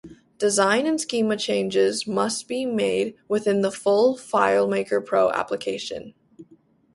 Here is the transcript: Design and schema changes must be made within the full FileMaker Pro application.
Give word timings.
Design 0.39 0.87
and 0.87 0.99
schema 0.99 1.37
changes 1.37 2.07
must 2.07 2.47
be 2.47 2.65
made 2.65 3.15
within 3.27 3.61
the 3.61 3.69
full 3.71 4.15
FileMaker 4.17 5.05
Pro 5.05 5.29
application. 5.29 6.15